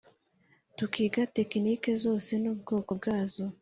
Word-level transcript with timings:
tukiga 0.77 1.21
tekinike 1.35 1.91
zose 2.03 2.31
nubwoko 2.41 2.91
bwazo 2.99 3.45